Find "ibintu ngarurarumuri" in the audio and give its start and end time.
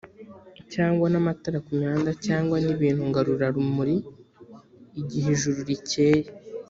2.75-3.95